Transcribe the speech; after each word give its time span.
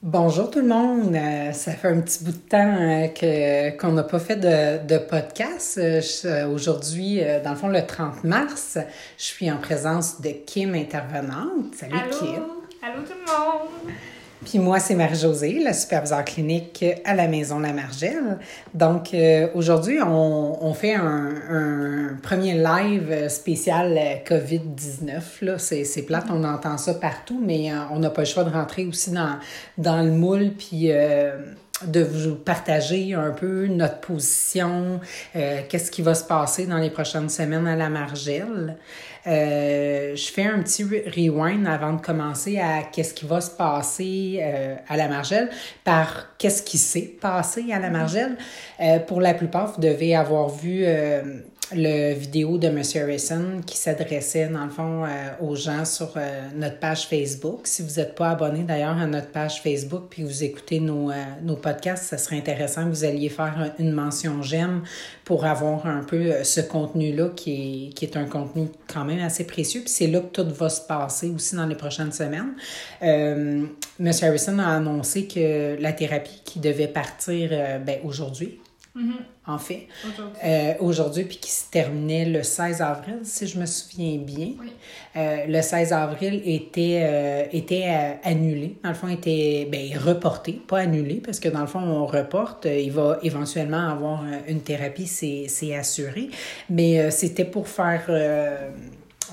Bonjour 0.00 0.48
tout 0.48 0.60
le 0.60 0.68
monde. 0.68 1.12
Euh, 1.16 1.50
ça 1.52 1.72
fait 1.72 1.88
un 1.88 2.00
petit 2.00 2.22
bout 2.22 2.30
de 2.30 2.36
temps 2.36 2.76
euh, 2.78 3.08
que, 3.08 3.76
qu'on 3.76 3.90
n'a 3.90 4.04
pas 4.04 4.20
fait 4.20 4.36
de, 4.36 4.86
de 4.86 4.98
podcast. 4.98 5.76
Euh, 5.76 6.46
aujourd'hui, 6.48 7.20
dans 7.42 7.50
le 7.50 7.56
fond, 7.56 7.66
le 7.66 7.84
30 7.84 8.22
mars, 8.22 8.78
je 9.18 9.24
suis 9.24 9.50
en 9.50 9.56
présence 9.56 10.20
de 10.20 10.30
Kim 10.46 10.76
intervenante. 10.76 11.74
Salut 11.74 11.94
Allô? 11.96 12.16
Kim. 12.16 12.44
Allô 12.80 13.02
tout 13.02 13.12
le 13.12 13.26
monde! 13.26 13.92
Puis 14.44 14.58
moi, 14.58 14.78
c'est 14.78 14.94
Marie-Josée, 14.94 15.58
la 15.62 15.72
superviseure 15.72 16.24
clinique 16.24 16.84
à 17.04 17.14
la 17.14 17.26
Maison 17.26 17.58
La 17.58 17.72
Margelle. 17.72 18.38
Donc, 18.72 19.12
euh, 19.12 19.48
aujourd'hui, 19.54 19.98
on, 20.00 20.64
on, 20.64 20.74
fait 20.74 20.94
un, 20.94 21.34
un, 21.50 22.16
premier 22.22 22.54
live 22.54 23.28
spécial 23.28 23.98
COVID-19. 24.26 25.20
Là. 25.42 25.58
C'est, 25.58 25.84
c'est 25.84 26.02
plate, 26.02 26.26
on 26.30 26.44
entend 26.44 26.78
ça 26.78 26.94
partout, 26.94 27.40
mais 27.44 27.72
euh, 27.72 27.76
on 27.90 27.98
n'a 27.98 28.10
pas 28.10 28.22
le 28.22 28.26
choix 28.26 28.44
de 28.44 28.50
rentrer 28.50 28.86
aussi 28.86 29.10
dans, 29.10 29.36
dans 29.76 30.02
le 30.02 30.10
moule, 30.10 30.52
puis... 30.56 30.92
Euh, 30.92 31.36
de 31.86 32.02
vous 32.02 32.34
partager 32.34 33.14
un 33.14 33.30
peu 33.30 33.66
notre 33.66 34.00
position, 34.00 35.00
euh, 35.36 35.60
qu'est-ce 35.68 35.90
qui 35.90 36.02
va 36.02 36.14
se 36.14 36.24
passer 36.24 36.66
dans 36.66 36.78
les 36.78 36.90
prochaines 36.90 37.28
semaines 37.28 37.66
à 37.66 37.76
la 37.76 37.88
Margelle. 37.88 38.76
Euh, 39.26 40.16
je 40.16 40.32
fais 40.32 40.44
un 40.44 40.60
petit 40.62 40.84
rewind 40.84 41.66
avant 41.66 41.92
de 41.92 42.00
commencer 42.00 42.58
à 42.58 42.82
qu'est-ce 42.82 43.12
qui 43.12 43.26
va 43.26 43.40
se 43.40 43.50
passer 43.50 44.40
euh, 44.40 44.76
à 44.88 44.96
la 44.96 45.08
Margelle 45.08 45.50
par 45.84 46.36
qu'est-ce 46.38 46.62
qui 46.62 46.78
s'est 46.78 47.16
passé 47.20 47.66
à 47.72 47.78
la 47.78 47.90
Margelle? 47.90 48.36
Euh, 48.80 48.98
pour 49.00 49.20
la 49.20 49.34
plupart, 49.34 49.72
vous 49.72 49.80
devez 49.80 50.16
avoir 50.16 50.48
vu 50.48 50.82
euh, 50.84 51.40
le 51.74 52.14
vidéo 52.14 52.56
de 52.56 52.68
M. 52.68 52.82
Harrison 52.94 53.60
qui 53.66 53.76
s'adressait, 53.76 54.48
dans 54.48 54.64
le 54.64 54.70
fond, 54.70 55.04
euh, 55.04 55.08
aux 55.40 55.54
gens 55.54 55.84
sur 55.84 56.12
euh, 56.16 56.48
notre 56.54 56.78
page 56.78 57.06
Facebook. 57.06 57.66
Si 57.66 57.82
vous 57.82 58.00
n'êtes 58.00 58.14
pas 58.14 58.30
abonné 58.30 58.62
d'ailleurs 58.62 58.96
à 58.96 59.06
notre 59.06 59.30
page 59.30 59.60
Facebook 59.62 60.04
puis 60.08 60.22
vous 60.22 60.44
écoutez 60.44 60.80
nos, 60.80 61.10
euh, 61.10 61.14
nos 61.42 61.56
podcasts, 61.56 62.04
ça 62.04 62.16
serait 62.16 62.36
intéressant 62.36 62.84
que 62.84 62.90
vous 62.90 63.04
alliez 63.04 63.28
faire 63.28 63.72
une 63.78 63.92
mention 63.92 64.42
j'aime 64.42 64.82
pour 65.24 65.44
avoir 65.44 65.86
un 65.86 66.02
peu 66.04 66.42
ce 66.42 66.60
contenu-là 66.60 67.30
qui 67.36 67.88
est, 67.88 67.92
qui 67.92 68.04
est 68.06 68.16
un 68.16 68.24
contenu 68.24 68.68
quand 68.92 69.04
même 69.04 69.20
assez 69.20 69.44
précieux. 69.44 69.82
Puis 69.82 69.90
c'est 69.90 70.06
là 70.06 70.20
que 70.20 70.42
tout 70.42 70.48
va 70.54 70.70
se 70.70 70.80
passer 70.80 71.30
aussi 71.30 71.54
dans 71.54 71.66
les 71.66 71.74
prochaines 71.74 72.12
semaines. 72.12 72.54
M. 73.02 73.68
Harrison 74.00 74.58
a 74.58 74.68
annoncé 74.68 75.26
que 75.26 75.76
la 75.80 75.92
thérapie 75.92 76.40
qui 76.44 76.60
devait 76.60 76.88
partir 76.88 77.50
ben, 77.84 77.98
aujourd'hui, 78.04 78.58
Mhm. 78.98 79.14
en 79.46 79.58
fait, 79.58 79.86
Aujourd'hui. 80.04 80.38
euh, 80.44 80.74
aujourd'hui, 80.80 81.24
puis 81.24 81.36
qui 81.36 81.50
se 81.50 81.70
terminait 81.70 82.24
le 82.24 82.42
16 82.42 82.82
avril, 82.82 83.20
si 83.22 83.46
je 83.46 83.58
me 83.58 83.64
souviens 83.64 84.18
bien. 84.18 84.54
Oui. 84.60 84.72
Euh, 85.16 85.46
le 85.46 85.62
16 85.62 85.92
avril 85.92 86.42
était, 86.44 87.00
euh, 87.02 87.44
était 87.52 88.18
annulé. 88.24 88.76
Dans 88.82 88.88
le 88.88 88.94
fond, 88.96 89.08
était 89.08 89.68
ben, 89.70 89.96
reporté, 89.96 90.60
pas 90.66 90.80
annulé, 90.80 91.22
parce 91.24 91.38
que 91.38 91.48
dans 91.48 91.60
le 91.60 91.68
fond, 91.68 91.80
on 91.80 92.06
reporte. 92.06 92.66
Il 92.66 92.90
va 92.90 93.18
éventuellement 93.22 93.88
avoir 93.88 94.24
une 94.48 94.60
thérapie, 94.62 95.06
c'est 95.06 95.74
assuré. 95.76 96.30
Mais 96.68 97.10
c'était 97.12 97.44
pour 97.44 97.68
faire, 97.68 98.04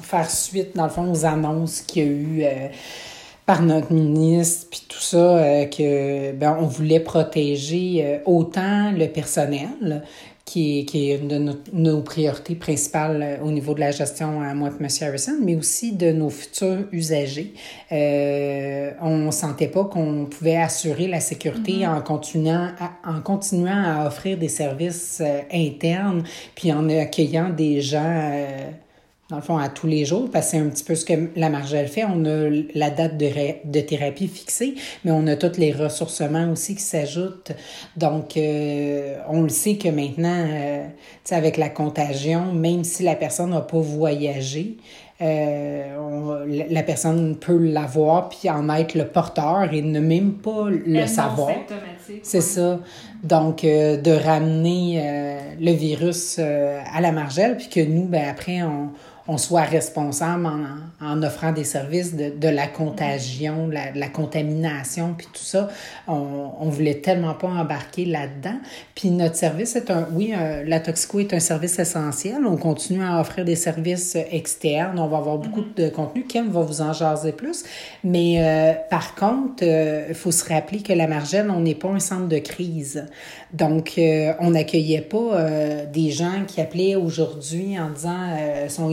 faire 0.02 0.30
suite, 0.30 0.75
dans 0.75 0.83
le 0.86 0.89
fond, 0.91 1.11
aux 1.11 1.25
annonces 1.25 1.81
qu'il 1.81 2.03
y 2.03 2.45
a 2.45 2.52
eu. 2.52 2.69
Par 3.46 3.62
notre 3.62 3.94
ministre, 3.94 4.68
puis 4.72 4.84
tout 4.88 5.00
ça, 5.00 5.38
euh, 5.38 5.66
que 5.66 6.32
ben, 6.32 6.58
on 6.60 6.66
voulait 6.66 7.00
protéger 7.00 8.02
euh, 8.04 8.18
autant 8.26 8.92
le 8.92 9.08
personnel, 9.08 10.04
qui 10.46 10.80
est, 10.80 10.86
qui 10.86 11.10
est 11.10 11.18
une 11.18 11.28
de 11.28 11.38
nos, 11.38 11.56
nos 11.73 12.02
priorités 12.02 12.56
principales 12.56 13.22
euh, 13.22 13.44
au 13.44 13.52
niveau 13.52 13.73
de 13.76 13.80
la 13.80 13.92
gestion 13.92 14.42
à 14.42 14.54
moi 14.54 14.70
et 14.70 14.84
M. 14.84 14.88
Harrison, 15.02 15.38
mais 15.44 15.56
aussi 15.56 15.92
de 15.92 16.12
nos 16.12 16.30
futurs 16.30 16.86
usagers. 16.92 17.54
Euh, 17.92 18.92
on 19.02 19.30
sentait 19.32 19.68
pas 19.68 19.86
qu'on 19.86 20.26
pouvait 20.26 20.58
assurer 20.58 21.08
la 21.08 21.20
sécurité 21.20 21.86
en, 21.86 22.02
continuant 22.02 22.70
à, 22.80 23.12
en 23.12 23.22
continuant 23.22 23.84
à 23.84 24.08
offrir 24.08 24.38
des 24.38 24.50
services 24.50 25.22
internes, 25.52 26.23
puis 26.55 26.73
en 26.73 26.89
accueillant 26.89 27.50
des 27.50 27.82
gens... 27.82 28.45
dans 29.30 29.37
le 29.37 29.41
fond, 29.41 29.58
à 29.58 29.69
tous 29.69 29.87
les 29.87 30.05
jours, 30.05 30.30
parce 30.31 30.45
que 30.45 30.52
c'est 30.52 30.59
un 30.59 30.67
petit 30.69 30.83
peu 30.83 30.93
ce 30.93 31.03
que 31.03 31.13
la 31.36 31.49
Margelle 31.49 31.87
fait. 31.87 32.03
On 32.05 32.23
a 32.25 32.47
la 32.75 32.91
date 32.91 33.17
de, 33.17 33.25
de 33.65 33.80
thérapie 33.80 34.27
fixée, 34.27 34.75
mais 35.03 35.09
on 35.11 35.25
a 35.25 35.36
tous 35.36 35.58
les 35.59 35.71
ressourcements 35.71 36.52
aussi 36.52 36.75
qui 36.75 36.83
s'ajoutent. 36.83 37.52
Donc, 37.97 38.37
euh, 38.37 39.15
on 39.27 39.41
le 39.41 39.49
sait 39.49 39.77
que 39.77 39.89
maintenant, 39.89 40.45
euh, 40.47 40.86
tu 40.86 40.93
sais, 41.23 41.36
avec 41.36 41.58
la 41.58 41.69
contagion, 41.69 42.53
même 42.53 42.83
si 42.83 43.02
la 43.02 43.15
personne 43.15 43.49
n'a 43.49 43.61
pas 43.61 43.80
voyagé, 43.80 44.77
euh, 45.21 45.97
on- 45.97 46.45
la- 46.69 46.83
personne 46.83 47.37
peut 47.37 47.57
l'avoir 47.57 48.30
puis 48.30 48.49
en 48.49 48.69
être 48.69 48.93
le 48.95 49.07
porteur 49.07 49.73
et 49.73 49.81
ne 49.81 49.99
même 50.02 50.33
pas 50.33 50.69
le 50.69 50.97
Elle 50.97 51.09
savoir. 51.09 51.47
C'est 52.21 52.42
ça. 52.42 52.80
Donc, 53.23 53.63
euh, 53.63 53.97
de 53.97 54.11
ramener 54.11 54.99
euh, 55.02 55.39
le 55.59 55.71
virus 55.71 56.37
à 56.37 57.02
la 57.02 57.11
margelle, 57.11 57.57
puis 57.57 57.69
que 57.69 57.80
nous, 57.80 58.05
ben, 58.05 58.25
après, 58.30 58.61
on, 58.61 58.89
on 59.27 59.37
soit 59.37 59.61
responsable 59.63 60.45
en, 60.45 61.05
en 61.05 61.23
offrant 61.23 61.52
des 61.52 61.63
services 61.63 62.15
de, 62.15 62.30
de 62.30 62.47
la 62.47 62.67
contagion, 62.67 63.67
la, 63.67 63.91
la 63.93 64.08
contamination, 64.08 65.15
puis 65.17 65.27
tout 65.27 65.43
ça. 65.43 65.69
On, 66.08 66.52
on 66.59 66.69
voulait 66.69 67.02
tellement 67.02 67.33
pas 67.33 67.47
embarquer 67.47 68.05
là-dedans. 68.05 68.58
Puis 68.93 69.09
notre 69.09 69.36
service 69.36 69.75
est 69.75 69.89
un, 69.89 70.08
oui, 70.13 70.33
euh, 70.37 70.63
la 70.65 70.80
Toxico 70.80 71.19
est 71.19 71.33
un 71.33 71.39
service 71.39 71.80
essentiel. 71.80 72.45
On 72.45 72.58
continue 72.58 73.03
à 73.03 73.19
offrir 73.19 73.45
des 73.45 73.55
services 73.55 74.15
externes. 74.31 74.99
On 74.99 75.08
va 75.08 75.17
avoir 75.17 75.37
beaucoup 75.37 75.63
de 75.75 75.89
contenu. 75.89 76.25
Kim 76.25 76.49
va 76.49 76.61
vous 76.61 76.81
en 76.81 76.93
jaser 76.93 77.31
plus. 77.31 77.63
Mais 78.03 78.36
euh, 78.37 78.73
par 78.89 79.15
contre, 79.15 79.63
il 79.63 80.15
faut 80.15 80.31
se 80.31 80.47
rappeler 80.47 80.81
que 80.81 80.93
la 80.93 81.07
Margelle, 81.07 81.49
on 81.49 81.61
n'est 81.61 81.75
pas 81.75 81.89
un 81.89 81.99
centre 81.99 82.27
de 82.27 82.37
crise. 82.37 83.05
Donc, 83.53 83.93
euh, 83.97 84.33
on 84.39 84.52
n'accueillait 84.52 85.02
pas 85.02 85.17
euh, 85.17 85.86
des 85.86 86.11
gens 86.11 86.43
qui 86.45 86.59
appelaient 86.59 86.95
aujourd'hui 86.95 87.80
en 87.80 87.89
disant 87.89 88.30
euh, 88.37 88.67
sont 88.67 88.89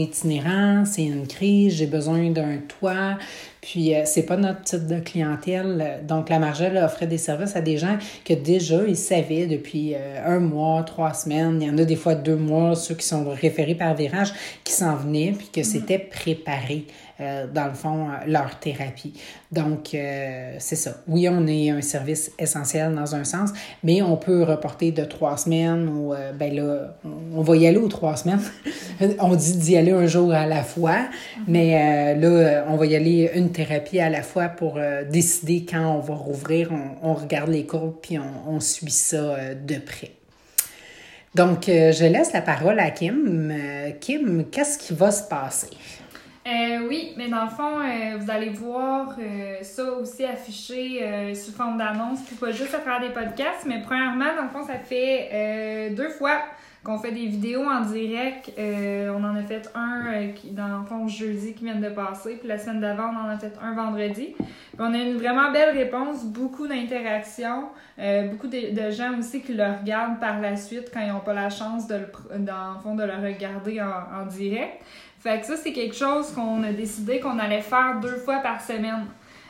c'est 0.85 1.03
une 1.03 1.27
crise, 1.27 1.75
j'ai 1.75 1.87
besoin 1.87 2.29
d'un 2.29 2.57
toit. 2.57 3.17
Puis, 3.61 3.95
euh, 3.95 4.01
c'est 4.05 4.23
pas 4.23 4.35
notre 4.35 4.61
type 4.63 4.87
de 4.87 4.99
clientèle. 4.99 6.01
Donc, 6.07 6.29
la 6.29 6.39
Margelle 6.39 6.77
offrait 6.77 7.07
des 7.07 7.17
services 7.17 7.55
à 7.55 7.61
des 7.61 7.77
gens 7.77 7.97
que 8.25 8.33
déjà, 8.33 8.83
ils 8.85 8.97
savaient 8.97 9.47
depuis 9.47 9.93
euh, 9.95 10.21
un 10.25 10.39
mois, 10.39 10.83
trois 10.83 11.13
semaines. 11.13 11.61
Il 11.61 11.67
y 11.67 11.71
en 11.71 11.77
a 11.77 11.85
des 11.85 11.95
fois 11.95 12.15
deux 12.15 12.35
mois, 12.35 12.75
ceux 12.75 12.95
qui 12.95 13.05
sont 13.05 13.25
référés 13.29 13.75
par 13.75 13.95
virage, 13.95 14.33
qui 14.63 14.73
s'en 14.73 14.95
venaient, 14.95 15.33
puis 15.37 15.47
que 15.53 15.63
c'était 15.63 15.99
préparé, 15.99 16.85
euh, 17.23 17.47
dans 17.47 17.67
le 17.67 17.73
fond, 17.73 18.09
euh, 18.09 18.13
leur 18.27 18.59
thérapie. 18.59 19.13
Donc, 19.51 19.93
euh, 19.93 20.55
c'est 20.59 20.75
ça. 20.75 20.95
Oui, 21.07 21.27
on 21.29 21.45
est 21.47 21.69
un 21.69 21.81
service 21.81 22.31
essentiel 22.39 22.93
dans 22.95 23.15
un 23.15 23.23
sens, 23.23 23.51
mais 23.83 24.01
on 24.01 24.17
peut 24.17 24.43
reporter 24.43 24.91
de 24.91 25.05
trois 25.05 25.37
semaines 25.37 25.87
ou, 25.87 26.13
euh, 26.13 26.31
ben 26.31 26.55
là, 26.55 26.95
on, 27.05 27.41
va 27.41 27.55
y 27.55 27.67
aller 27.67 27.77
aux 27.77 27.87
trois 27.87 28.15
semaines. 28.15 28.41
on 29.19 29.35
dit 29.35 29.57
d'y 29.57 29.77
aller 29.77 29.91
un 29.91 30.07
jour 30.07 30.33
à 30.33 30.47
la 30.47 30.63
fois, 30.63 31.07
mais 31.47 32.15
là, 32.15 32.65
on 32.67 32.77
va 32.77 32.85
y 32.85 32.95
aller 32.95 33.31
une 33.35 33.51
thérapie 33.51 33.99
à 33.99 34.09
la 34.09 34.23
fois 34.23 34.47
pour 34.47 34.79
décider 35.09 35.65
quand 35.69 35.97
on 35.97 35.99
va 35.99 36.15
rouvrir. 36.15 36.71
On, 37.01 37.13
regarde 37.13 37.49
les 37.49 37.65
courbes 37.65 37.97
puis 38.01 38.17
on, 38.17 38.59
suit 38.59 38.89
ça 38.89 39.53
de 39.53 39.75
près. 39.75 40.11
Donc, 41.35 41.65
je 41.67 42.05
laisse 42.05 42.33
la 42.33 42.41
parole 42.41 42.79
à 42.79 42.89
Kim. 42.91 43.53
Kim, 43.99 44.45
qu'est-ce 44.51 44.77
qui 44.77 44.93
va 44.93 45.11
se 45.11 45.23
passer? 45.23 45.69
Euh, 46.45 46.87
oui, 46.89 47.13
mais 47.15 47.29
dans 47.29 47.45
le 47.45 47.49
fond, 47.49 47.79
euh, 47.79 48.17
vous 48.19 48.29
allez 48.29 48.49
voir 48.49 49.15
euh, 49.17 49.55
ça 49.61 49.93
aussi 49.93 50.25
affiché 50.25 51.01
euh, 51.01 51.33
sous 51.33 51.53
forme 51.53 51.77
d'annonce, 51.77 52.21
puis 52.23 52.35
pas 52.35 52.51
juste 52.51 52.73
à 52.73 52.79
travers 52.79 52.99
des 52.99 53.13
podcasts, 53.13 53.65
mais 53.65 53.81
premièrement, 53.81 54.35
dans 54.35 54.43
le 54.43 54.49
fond, 54.49 54.63
ça 54.63 54.77
fait 54.77 55.29
euh, 55.31 55.95
deux 55.95 56.09
fois 56.09 56.41
qu'on 56.83 56.99
fait 56.99 57.13
des 57.13 57.27
vidéos 57.27 57.63
en 57.63 57.79
direct. 57.79 58.51
Euh, 58.59 59.13
on 59.17 59.23
en 59.23 59.37
a 59.37 59.43
fait 59.43 59.71
un 59.73 60.27
qui, 60.35 60.51
dans 60.51 60.79
le 60.79 60.85
fond 60.85 61.07
jeudi 61.07 61.53
qui 61.53 61.63
vient 61.63 61.75
de 61.75 61.87
passer, 61.87 62.35
puis 62.35 62.49
la 62.49 62.57
semaine 62.57 62.81
d'avant, 62.81 63.09
on 63.13 63.25
en 63.25 63.29
a 63.29 63.37
fait 63.37 63.53
un 63.61 63.73
vendredi. 63.73 64.35
On 64.77 64.93
a 64.93 64.97
une 64.97 65.15
vraiment 65.15 65.49
belle 65.53 65.77
réponse, 65.77 66.25
beaucoup 66.25 66.67
d'interactions, 66.67 67.69
beaucoup 68.31 68.47
de, 68.47 68.91
gens 68.91 69.17
aussi 69.17 69.41
qui 69.41 69.53
le 69.53 69.63
regardent 69.63 70.19
par 70.19 70.41
la 70.41 70.57
suite 70.57 70.91
quand 70.93 70.99
ils 70.99 71.13
n'ont 71.13 71.21
pas 71.21 71.33
la 71.33 71.49
chance 71.49 71.87
de 71.87 71.95
le, 71.95 72.39
dans 72.39 72.73
le 72.73 72.79
fond, 72.81 72.95
de 72.95 73.03
le 73.03 73.13
regarder 73.13 73.79
en, 73.79 74.23
en 74.23 74.25
direct. 74.25 74.83
Fait 75.23 75.39
que 75.39 75.45
ça, 75.45 75.55
c'est 75.55 75.71
quelque 75.71 75.95
chose 75.95 76.33
qu'on 76.33 76.61
a 76.63 76.73
décidé 76.73 77.21
qu'on 77.21 77.39
allait 77.39 77.61
faire 77.61 77.97
deux 78.01 78.17
fois 78.17 78.39
par 78.39 78.59
semaine. 78.59 79.05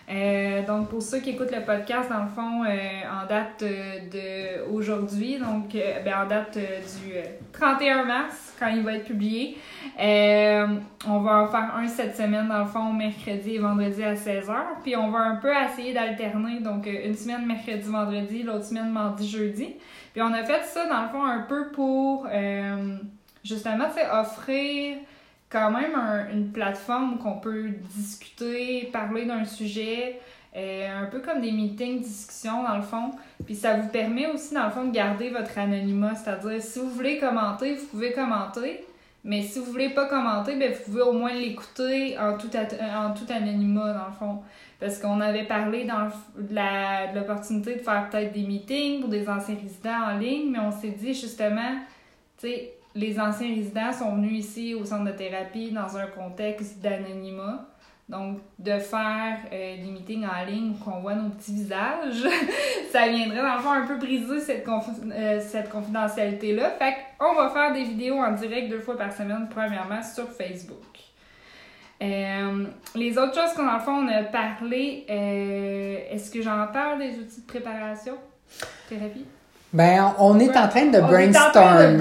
Euh, 0.08 0.64
donc, 0.68 0.90
pour 0.90 1.02
ceux 1.02 1.20
qui 1.20 1.32
écoutent 1.32 1.52
le 1.52 1.66
podcast, 1.66 2.12
dans 2.12 2.22
le 2.22 2.30
fond, 2.30 2.64
euh, 2.64 2.70
en 3.10 3.26
date 3.26 3.64
euh, 3.64 4.00
de 4.12 4.72
aujourd'hui, 4.72 5.40
donc 5.40 5.70
ben, 5.74 6.14
en 6.24 6.28
date 6.28 6.60
du 6.60 7.16
euh, 7.16 7.24
31 7.54 8.06
mars, 8.06 8.54
quand 8.60 8.68
il 8.68 8.84
va 8.84 8.94
être 8.94 9.06
publié, 9.06 9.58
on 9.98 11.20
va 11.22 11.42
en 11.42 11.48
faire 11.48 11.74
un 11.76 11.88
cette 11.88 12.18
semaine, 12.18 12.50
dans 12.50 12.60
le 12.60 12.66
fond, 12.68 12.94
mercredi 12.94 13.56
et 13.56 13.60
vendredi 13.60 14.04
à 14.04 14.14
16h. 14.14 14.54
Puis 14.84 14.96
on 14.96 15.10
va 15.10 15.22
un 15.22 15.38
peu 15.38 15.50
essayer 15.56 15.92
d'alterner, 15.92 16.60
donc 16.60 16.86
une 16.86 17.16
semaine 17.16 17.48
mercredi, 17.48 17.90
vendredi, 17.90 18.44
l'autre 18.44 18.66
semaine 18.66 18.92
mardi, 18.92 19.28
jeudi. 19.28 19.74
Puis 20.14 20.22
on 20.22 20.34
a 20.34 20.44
fait 20.44 20.64
ça, 20.66 20.88
dans 20.88 21.02
le 21.02 21.10
fond, 21.10 21.26
un 21.26 21.42
peu 21.50 21.72
pour, 21.72 22.28
justement, 23.44 23.90
sais, 23.90 24.08
offrir 24.12 24.98
quand 25.54 25.70
même 25.72 25.96
une 26.34 26.52
plateforme 26.52 27.20
qu'on 27.20 27.38
peut 27.38 27.70
discuter, 27.96 28.90
parler 28.92 29.26
d'un 29.26 29.46
sujet, 29.46 30.20
euh, 30.56 31.04
un 31.04 31.06
peu 31.06 31.20
comme 31.20 31.42
des 31.42 31.52
meetings, 31.52 32.02
discussions 32.02 32.64
dans 32.64 32.76
le 32.76 32.82
fond. 32.82 33.12
Puis 33.46 33.56
ça 33.56 33.76
vous 33.76 33.90
permet 33.90 34.28
aussi 34.28 34.56
dans 34.56 34.66
le 34.66 34.72
fond 34.72 34.86
de 34.86 34.92
garder 34.92 35.30
votre 35.30 35.58
anonymat, 35.58 36.16
c'est-à-dire 36.16 36.62
si 36.62 36.80
vous 36.80 36.90
voulez 36.90 37.20
commenter, 37.20 37.76
vous 37.76 37.86
pouvez 37.86 38.12
commenter. 38.12 38.84
Mais 39.26 39.42
si 39.42 39.60
vous 39.60 39.66
voulez 39.66 39.90
pas 39.90 40.08
commenter, 40.08 40.58
ben 40.58 40.74
vous 40.74 40.84
pouvez 40.84 41.02
au 41.02 41.14
moins 41.14 41.34
l'écouter 41.34 42.18
en 42.20 42.38
tout, 42.38 42.50
en 42.56 43.14
tout 43.14 43.32
anonymat, 43.32 43.94
dans 43.94 44.08
le 44.08 44.14
fond. 44.20 44.42
Parce 44.82 45.00
qu'on 45.00 45.22
avait 45.22 45.46
parlé 45.46 45.86
dans 45.86 46.10
de 46.36 47.16
l'opportunité 47.16 47.76
de 47.76 47.80
faire 47.80 48.10
peut-être 48.10 48.34
des 48.34 48.42
meetings 48.42 49.00
pour 49.00 49.10
des 49.10 49.30
anciens 49.30 49.56
résidents 49.56 50.12
en 50.12 50.18
ligne, 50.18 50.52
mais 50.52 50.60
on 50.60 50.72
s'est 50.72 50.90
dit 50.90 51.14
justement, 51.14 51.78
tu 52.38 52.48
sais, 52.48 52.74
les 52.96 53.20
anciens 53.20 53.48
résidents 53.48 53.92
sont 53.92 54.16
venus 54.16 54.46
ici 54.46 54.76
au 54.76 54.86
centre 54.86 55.06
de 55.06 55.18
thérapie 55.18 55.72
dans 55.72 55.98
un 55.98 56.08
contexte 56.08 56.80
d'anonymat. 56.80 57.68
Donc, 58.10 58.40
de 58.60 58.80
faire 58.80 59.38
euh, 59.52 59.78
des 59.78 59.90
meetings 59.90 60.26
en 60.26 60.46
ligne 60.46 60.72
où 60.74 60.90
on 60.90 61.00
voit 61.00 61.16
nos 61.16 61.30
petits 61.30 61.54
visages, 61.54 62.28
ça 62.92 63.08
viendrait 63.08 63.42
dans 63.42 63.56
le 63.56 63.62
fond 63.62 63.72
un 63.72 63.88
peu 63.88 63.96
briser 63.96 64.42
cette, 64.42 64.68
euh, 64.68 65.40
cette 65.40 65.70
confidentialité-là. 65.70 66.72
Fait 66.72 66.96
qu'on 67.18 67.34
va 67.34 67.50
faire 67.50 67.72
des 67.72 67.84
vidéos 67.84 68.18
en 68.18 68.34
direct 68.34 68.70
deux 68.70 68.82
fois 68.82 68.98
par 68.98 69.14
semaine, 69.14 69.48
premièrement 69.50 70.04
sur 70.04 70.30
Facebook. 70.30 71.00
Euh, 72.02 72.66
les 72.94 73.18
autres 73.18 73.36
choses 73.36 73.54
qu'on, 73.54 73.80
fond, 73.80 74.06
on 74.06 74.08
a 74.10 74.24
parlé, 74.24 75.06
est-ce 75.08 76.30
que 76.30 76.42
j'en 76.42 76.68
parle 76.68 77.00
des 77.00 77.18
outils 77.18 77.42
de 77.42 77.48
préparation? 77.48 78.16
Thérapie? 78.90 79.26
Ben, 79.74 80.14
on 80.20 80.40
est 80.40 80.56
en 80.56 80.68
train 80.68 80.86
de 80.86 81.00
brainstormer. 81.00 81.98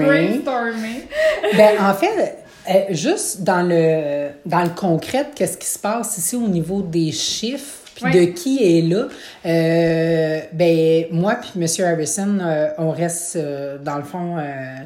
ben, 1.57 1.75
en 1.81 1.93
fait, 1.95 2.37
euh, 2.69 2.73
juste 2.91 3.41
dans 3.41 3.67
le, 3.67 4.29
dans 4.45 4.61
le 4.61 4.69
concret, 4.69 5.31
qu'est-ce 5.35 5.57
qui 5.57 5.67
se 5.67 5.79
passe 5.79 6.17
ici 6.19 6.35
au 6.35 6.47
niveau 6.47 6.81
des 6.83 7.11
chiffres? 7.11 7.79
Puis 7.95 8.11
de 8.11 8.25
qui 8.31 8.77
est 8.77 8.81
là? 8.81 9.07
Euh, 9.45 10.39
ben 10.53 11.05
moi 11.11 11.35
puis 11.35 11.51
Monsieur 11.55 11.85
Harrison, 11.85 12.39
euh, 12.41 12.69
on 12.77 12.91
reste 12.91 13.37
dans 13.83 13.97
le 13.97 14.03
fond 14.03 14.37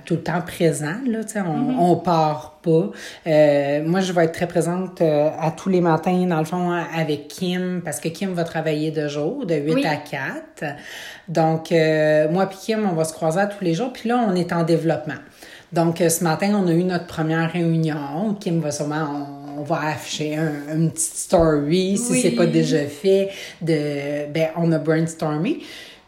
tout 0.05 0.15
le 0.15 0.23
temps 0.23 0.41
présent 0.41 0.95
là, 1.05 1.23
tu 1.23 1.33
sais, 1.33 1.41
on, 1.41 1.71
mm-hmm. 1.71 1.77
on 1.79 1.95
part 1.97 2.59
pas. 2.61 2.91
moi 3.85 4.01
je 4.01 4.11
vais 4.11 4.25
être 4.25 4.33
très 4.33 4.47
présente 4.47 5.01
à 5.01 5.51
tous 5.55 5.69
les 5.69 5.81
matins 5.81 6.25
dans 6.27 6.39
le 6.39 6.45
fond 6.45 6.71
avec 6.71 7.27
Kim 7.27 7.81
parce 7.83 7.99
que 7.99 8.09
Kim 8.09 8.33
va 8.33 8.43
travailler 8.43 8.91
de 8.91 9.07
jour 9.07 9.45
de 9.45 9.55
8 9.55 9.85
à 9.85 9.95
4. 9.95 10.75
Donc 11.27 11.71
moi 12.31 12.45
puis 12.47 12.57
Kim 12.61 12.87
on 12.89 12.93
va 12.93 13.05
se 13.05 13.13
croiser 13.13 13.39
à 13.39 13.47
tous 13.47 13.63
les 13.63 13.73
jours 13.73 13.93
puis 13.93 14.09
là 14.09 14.25
on 14.27 14.35
est 14.35 14.51
en 14.51 14.63
développement. 14.63 15.15
Donc, 15.73 15.99
euh, 15.99 16.09
ce 16.09 16.23
matin, 16.23 16.53
on 16.55 16.67
a 16.67 16.71
eu 16.71 16.83
notre 16.83 17.07
première 17.07 17.51
réunion. 17.51 18.35
Kim 18.39 18.61
va 18.61 18.71
sûrement, 18.71 19.45
on, 19.57 19.63
va 19.63 19.87
afficher 19.87 20.35
un, 20.35 20.75
une 20.75 20.91
petite 20.91 21.15
story 21.15 21.97
si 21.97 22.21
c'est 22.21 22.31
pas 22.31 22.45
déjà 22.45 22.85
fait. 22.85 23.29
De, 23.61 24.31
ben, 24.31 24.49
on 24.55 24.71
a 24.71 24.79
brainstormé. 24.79 25.59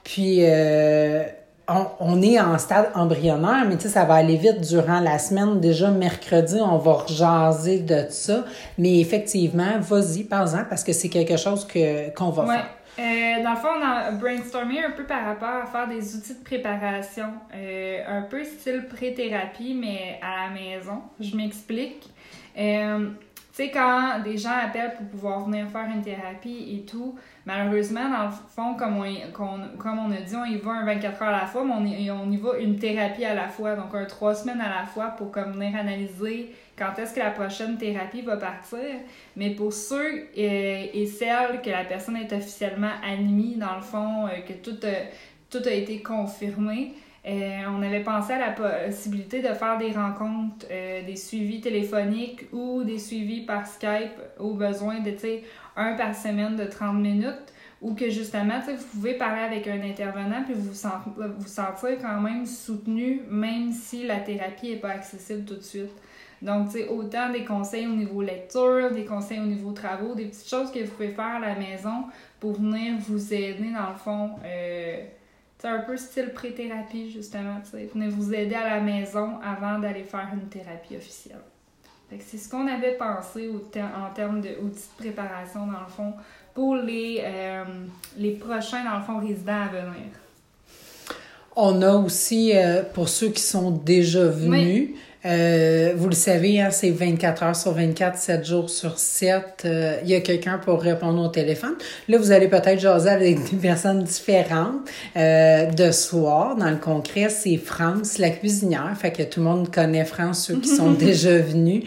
Puis, 0.04 0.40
euh, 0.42 1.24
on, 1.68 1.86
on, 2.00 2.22
est 2.22 2.40
en 2.40 2.58
stade 2.58 2.90
embryonnaire, 2.96 3.66
mais 3.68 3.76
tu 3.76 3.84
sais, 3.84 3.90
ça 3.90 4.06
va 4.06 4.16
aller 4.16 4.38
vite 4.38 4.62
durant 4.62 5.00
la 5.00 5.20
semaine. 5.20 5.60
Déjà, 5.60 5.92
mercredi, 5.92 6.58
on 6.60 6.78
va 6.78 6.94
rejaser 6.94 7.80
de 7.80 8.06
ça. 8.10 8.46
Mais 8.78 9.00
effectivement, 9.00 9.80
vas-y, 9.80 10.24
par-en, 10.24 10.64
parce 10.70 10.84
que 10.84 10.94
c'est 10.94 11.10
quelque 11.10 11.38
chose 11.38 11.66
que, 11.66 12.14
qu'on 12.16 12.30
va 12.30 12.46
faire. 12.46 12.70
Euh, 13.00 13.44
dans 13.44 13.52
le 13.52 13.56
fond, 13.56 13.70
on 13.80 13.86
a 13.86 14.12
brainstormé 14.12 14.84
un 14.84 14.92
peu 14.92 15.06
par 15.06 15.24
rapport 15.24 15.64
à 15.64 15.66
faire 15.66 15.88
des 15.88 16.16
outils 16.16 16.36
de 16.36 16.44
préparation, 16.44 17.28
euh, 17.56 18.04
un 18.06 18.24
peu 18.24 18.44
style 18.44 18.88
pré-thérapie, 18.94 19.74
mais 19.80 20.20
à 20.22 20.48
la 20.48 20.54
maison. 20.54 21.02
Je 21.20 21.36
m'explique. 21.36 22.10
Euh, 22.58 23.10
tu 23.60 23.72
quand 23.72 24.20
des 24.24 24.38
gens 24.38 24.58
appellent 24.64 24.96
pour 24.96 25.08
pouvoir 25.08 25.46
venir 25.46 25.68
faire 25.70 25.88
une 25.94 26.02
thérapie 26.02 26.78
et 26.78 26.86
tout, 26.86 27.16
malheureusement, 27.46 28.10
dans 28.10 28.26
le 28.26 28.32
fond, 28.32 28.76
comme 28.76 28.98
on, 28.98 29.78
comme 29.78 30.00
on 30.00 30.12
a 30.12 30.22
dit, 30.22 30.36
on 30.36 30.46
y 30.46 30.58
va 30.58 30.72
un 30.72 30.86
24 30.86 31.22
heures 31.22 31.28
à 31.30 31.42
la 31.42 31.46
fois, 31.46 31.64
mais 31.66 32.10
on 32.12 32.32
y, 32.32 32.38
va 32.38 32.58
une 32.60 32.78
thérapie 32.80 33.26
à 33.26 33.34
la 33.34 33.50
fois, 33.50 33.76
donc 33.76 33.94
un 33.94 34.06
trois 34.06 34.34
semaines 34.34 34.62
à 34.62 34.82
la 34.82 34.86
fois 34.86 35.08
pour 35.18 35.32
venir 35.32 35.76
analyser 35.76 36.54
quand 36.78 36.98
est-ce 36.98 37.14
que 37.14 37.20
la 37.20 37.32
prochaine 37.32 37.78
thérapie 37.78 38.22
va 38.22 38.38
partir. 38.38 38.80
Mais 39.36 39.50
pour 39.50 39.74
ceux 39.74 40.30
et, 40.36 41.06
celles 41.06 41.62
que 41.62 41.70
la 41.70 41.84
personne 41.84 42.16
est 42.16 42.32
officiellement 42.32 42.92
animée, 43.06 43.56
dans 43.58 43.76
le 43.76 43.82
fond, 43.82 44.28
euh, 44.28 44.40
que 44.48 44.54
a, 44.54 44.92
tout 45.50 45.68
a 45.68 45.72
été 45.72 46.02
confirmé, 46.02 46.94
euh, 47.28 47.60
on 47.70 47.82
avait 47.82 48.04
pensé 48.04 48.34
à 48.34 48.40
la 48.40 48.52
possibilité 48.52 49.42
de 49.42 49.50
faire 49.50 49.78
des 49.78 49.92
rencontres, 49.92 50.66
euh, 50.72 51.06
des 51.06 51.16
suivis 51.16 51.60
téléphoniques 51.60 52.46
ou 52.54 52.84
des 52.84 52.98
suivis 52.98 53.42
par 53.42 53.68
Skype 53.68 54.14
au 54.40 54.54
besoin 54.54 55.00
de, 55.00 55.14
un 55.76 55.94
par 55.94 56.16
semaine 56.16 56.56
de 56.56 56.66
30 56.66 56.96
minutes 56.96 57.54
ou 57.82 57.94
que 57.94 58.10
justement, 58.10 58.60
vous 58.66 58.84
pouvez 58.92 59.14
parler 59.14 59.42
avec 59.42 59.68
un 59.68 59.82
intervenant 59.82 60.44
puis 60.44 60.54
vous 60.54 60.72
vous 60.72 61.48
sentir 61.48 61.98
quand 62.02 62.22
même 62.22 62.46
soutenu 62.46 63.22
même 63.30 63.72
si 63.72 64.06
la 64.06 64.20
thérapie 64.20 64.72
n'est 64.72 64.78
pas 64.78 64.90
accessible 64.90 65.46
tout 65.46 65.56
de 65.56 65.64
suite. 65.64 65.92
Donc, 66.42 66.68
tu 66.68 66.80
sais, 66.80 66.88
autant 66.88 67.32
des 67.32 67.44
conseils 67.44 67.86
au 67.86 67.96
niveau 67.96 68.22
lecture, 68.22 68.92
des 68.92 69.04
conseils 69.04 69.40
au 69.40 69.46
niveau 69.46 69.72
travaux, 69.74 70.16
des 70.16 70.26
petites 70.26 70.50
choses 70.50 70.72
que 70.72 70.80
vous 70.80 70.92
pouvez 70.92 71.10
faire 71.10 71.36
à 71.36 71.40
la 71.40 71.56
maison 71.56 72.06
pour 72.40 72.54
venir 72.54 72.96
vous 73.00 73.34
aider, 73.34 73.72
dans 73.74 73.90
le 73.90 73.98
fond. 73.98 74.32
Euh, 74.46 75.04
c'est 75.60 75.68
un 75.68 75.80
peu 75.80 75.98
style 75.98 76.30
pré-thérapie, 76.30 77.12
justement, 77.12 77.60
tu 77.64 77.72
sais. 77.72 77.90
Venir 77.94 78.10
vous 78.12 78.34
aider 78.34 78.56
à 78.56 78.78
la 78.78 78.80
maison 78.80 79.40
avant 79.44 79.78
d'aller 79.78 80.04
faire 80.04 80.30
une 80.34 80.48
thérapie 80.48 80.96
officielle. 80.96 81.42
c'est 82.10 82.38
ce 82.38 82.50
qu'on 82.50 82.66
avait 82.66 82.94
pensé 82.94 83.50
en 83.50 84.14
termes 84.14 84.40
d'outils 84.40 84.88
de, 84.98 85.04
préparation, 85.04 85.68
dans 85.68 85.82
le 85.82 85.90
fond, 85.90 86.14
pour 86.54 86.78
les, 86.78 87.22
euh, 87.24 87.66
les 88.18 88.32
prochains, 88.32 88.86
dans 88.86 89.00
le 89.00 89.04
fond, 89.04 89.20
résidents 89.20 89.64
à 89.64 89.68
venir. 89.68 90.12
On 91.58 91.82
a 91.82 91.94
aussi, 91.94 92.56
euh, 92.56 92.84
pour 92.94 93.10
ceux 93.10 93.30
qui 93.30 93.42
sont 93.42 93.72
déjà 93.72 94.26
venus, 94.28 94.92
euh, 95.26 95.94
vous 95.98 96.08
le 96.08 96.16
savez, 96.16 96.62
hein, 96.62 96.70
c'est 96.72 96.92
24 96.92 97.44
heures 97.44 97.56
sur 97.56 97.74
24, 97.74 98.18
7 98.18 98.46
jours 98.46 98.70
sur 98.70 98.98
7. 98.98 99.64
Euh, 99.66 99.98
il 100.04 100.10
y 100.10 100.16
a 100.16 100.22
quelqu'un 100.22 100.58
pour 100.58 100.82
répondre 100.82 101.22
au 101.22 101.28
téléphone. 101.28 101.76
Là, 102.08 102.18
vous 102.18 102.32
allez 102.32 102.48
peut-être 102.48 102.80
jaser 102.80 103.10
avec 103.10 103.38
des 103.52 103.58
personnes 103.58 104.04
différentes. 104.04 104.88
Euh, 105.18 105.66
de 105.66 105.92
soir, 105.92 106.56
dans 106.56 106.70
le 106.70 106.78
concret, 106.78 107.28
c'est 107.30 107.58
France, 107.58 108.18
la 108.18 108.30
cuisinière. 108.30 108.96
Fait 108.98 109.12
que 109.12 109.24
tout 109.24 109.42
le 109.42 109.46
monde 109.48 109.70
connaît 109.70 110.06
France, 110.06 110.46
ceux 110.48 110.60
qui 110.60 110.70
sont 110.70 110.92
déjà 111.00 111.38
venus, 111.38 111.84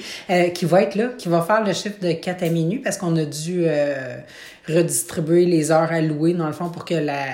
qui 0.54 0.64
va 0.66 0.82
être 0.82 0.94
là, 0.94 1.08
qui 1.16 1.28
va 1.28 1.40
faire 1.40 1.64
le 1.64 1.72
chiffre 1.72 2.00
de 2.00 2.12
4 2.12 2.42
à 2.42 2.48
minuit 2.48 2.78
parce 2.78 2.98
qu'on 2.98 3.16
a 3.16 3.24
dû 3.24 3.66
redistribuer 4.68 5.46
les 5.46 5.70
heures 5.70 5.90
allouées, 5.90 6.34
dans 6.34 6.46
le 6.46 6.52
fond, 6.52 6.68
pour 6.68 6.84
que 6.84 6.94
la 6.94 7.24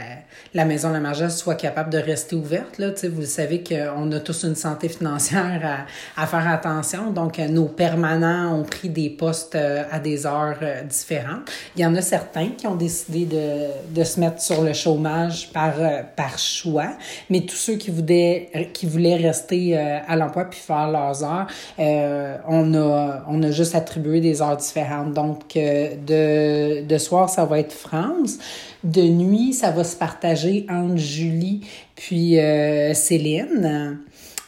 la 0.54 0.64
Maison 0.64 0.90
La 0.90 1.00
Margesse 1.00 1.36
soit 1.36 1.54
capable 1.54 1.90
de 1.90 1.98
rester 1.98 2.34
ouverte. 2.34 2.78
Là. 2.78 2.88
Vous 3.10 3.24
savez 3.24 3.62
qu'on 3.62 4.10
a 4.12 4.20
tous 4.20 4.44
une 4.44 4.54
santé 4.54 4.88
financière 4.88 5.86
à, 6.16 6.26
faire 6.26 6.48
attention. 6.48 7.10
Donc, 7.10 7.38
nos 7.38 7.66
permanents 7.66 8.54
ont 8.58 8.64
pris 8.64 8.88
des 8.88 9.10
postes 9.10 9.54
euh, 9.54 9.84
à 9.90 9.98
des 9.98 10.26
heures 10.26 10.58
euh, 10.62 10.82
différentes. 10.82 11.50
Il 11.76 11.82
y 11.82 11.86
en 11.86 11.94
a 11.94 12.02
certains 12.02 12.48
qui 12.48 12.66
ont 12.66 12.74
décidé 12.74 13.26
de, 13.26 13.94
de 13.94 14.04
se 14.04 14.20
mettre 14.20 14.40
sur 14.40 14.62
le 14.62 14.72
chômage 14.72 15.50
par, 15.52 15.74
euh, 15.78 16.02
par 16.16 16.38
choix, 16.38 16.92
mais 17.30 17.40
tous 17.42 17.56
ceux 17.56 17.74
qui 17.74 17.90
voulaient, 17.90 18.70
qui 18.72 18.86
voulaient 18.86 19.16
rester 19.16 19.76
à 19.76 20.16
l'emploi 20.16 20.44
puis 20.44 20.60
faire 20.60 20.90
leurs 20.90 21.22
heures, 21.24 21.46
on, 21.78 22.74
a, 22.74 23.24
on 23.28 23.42
a 23.42 23.50
juste 23.50 23.74
attribué 23.74 24.20
des 24.20 24.40
heures 24.42 24.56
différentes. 24.56 25.12
Donc, 25.12 25.54
de, 25.54 26.84
de 26.84 26.98
soir, 26.98 27.28
ça 27.28 27.44
va 27.44 27.58
être 27.58 27.72
France. 27.72 28.38
De 28.84 29.02
nuit, 29.02 29.52
ça 29.52 29.70
va 29.70 29.84
se 29.84 29.96
partager 29.96 30.66
entre 30.68 30.96
Julie 30.96 31.60
puis 31.96 32.38
euh, 32.38 32.94
Céline. 32.94 33.98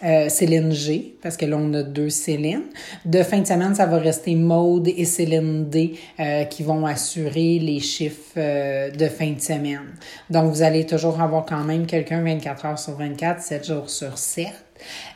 Euh, 0.03 0.31
Céline 0.31 0.73
G, 0.73 1.17
parce 1.21 1.37
que 1.37 1.45
là, 1.45 1.59
on 1.61 1.75
a 1.75 1.83
deux 1.83 2.09
Céline. 2.09 2.63
De 3.05 3.23
fin 3.23 3.41
de 3.41 3.47
semaine, 3.47 3.75
ça 3.75 3.85
va 3.85 3.99
rester 3.99 4.35
Maude 4.35 4.89
et 4.89 5.05
Céline 5.05 5.69
D 5.69 5.93
euh, 6.19 6.45
qui 6.45 6.63
vont 6.63 6.87
assurer 6.87 7.59
les 7.59 7.81
chiffres 7.81 8.37
de 8.37 9.09
fin 9.09 9.33
de 9.33 9.41
semaine. 9.41 9.95
Donc, 10.31 10.51
vous 10.51 10.63
allez 10.63 10.87
toujours 10.87 11.21
avoir 11.21 11.45
quand 11.45 11.65
même 11.65 11.85
quelqu'un 11.85 12.23
24 12.23 12.65
heures 12.65 12.79
sur 12.79 12.97
24, 12.97 13.43
7 13.43 13.67
jours 13.67 13.91
sur 13.91 14.17
7. 14.17 14.47